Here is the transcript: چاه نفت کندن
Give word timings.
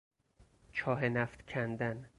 چاه 0.71 1.09
نفت 1.09 1.45
کندن 1.47 2.05